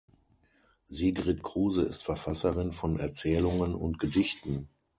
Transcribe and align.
Sigrid 0.87 1.43
Kruse 1.43 1.83
ist 1.83 2.01
Verfasserin 2.03 2.71
von 2.71 2.97
Erzählungen 2.99 3.75
und 3.75 3.99
Gedichten. 3.99 4.67